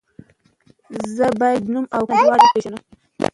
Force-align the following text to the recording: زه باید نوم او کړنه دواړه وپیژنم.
زه 1.15 1.25
باید 1.39 1.63
نوم 1.73 1.85
او 1.95 2.03
کړنه 2.09 2.23
دواړه 2.25 2.43
وپیژنم. 2.49 2.81